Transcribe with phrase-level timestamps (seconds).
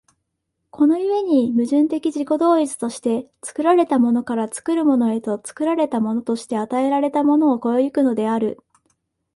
[0.71, 8.57] この故に矛盾的自己同一として、作られたものから作るものへと、作られたものとして与えられたものを越え行くのである。